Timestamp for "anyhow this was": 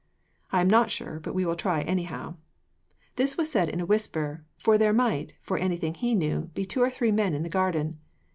1.81-3.51